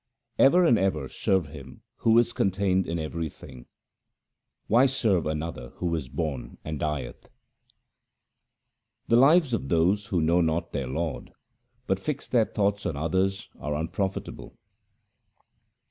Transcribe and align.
Ever 0.39 0.65
and 0.65 0.79
ever 0.79 1.07
serve 1.07 1.45
Him 1.49 1.83
who 1.97 2.17
is 2.17 2.33
contained 2.33 2.87
in 2.87 2.97
everything. 2.97 3.67
Why 4.65 4.87
serve 4.87 5.27
another 5.27 5.73
who 5.75 5.93
is 5.93 6.09
born 6.09 6.57
and 6.65 6.79
dieth? 6.79 7.29
The 9.09 9.17
lives 9.17 9.53
of 9.53 9.69
those 9.69 10.07
who 10.07 10.19
know 10.19 10.41
not 10.41 10.71
their 10.73 10.87
Lord 10.87 11.33
but 11.85 11.99
fix 11.99 12.27
their 12.27 12.45
thoughts 12.45 12.87
on 12.87 12.97
others, 12.97 13.47
are 13.59 13.75
unprofitable. 13.75 14.57